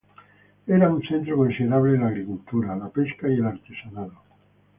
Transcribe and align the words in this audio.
Era 0.65 0.89
un 0.91 1.03
centro 1.07 1.37
considerable 1.37 1.91
de 1.91 1.99
la 1.99 2.07
agricultura, 2.07 2.75
la 2.75 2.89
pesca 2.89 3.29
y 3.29 3.35
el 3.35 3.45
artesanado. 3.45 4.15